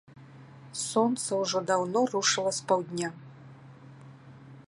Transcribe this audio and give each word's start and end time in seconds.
Сонца 0.83 1.29
ўжо 1.41 1.61
даўно 1.71 1.99
рушыла 2.15 2.51
з 2.59 2.65
паўдня. 2.71 3.09